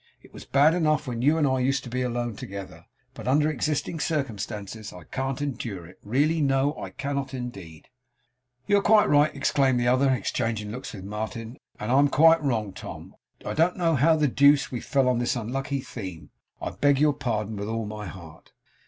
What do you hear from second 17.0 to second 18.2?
pardon with all my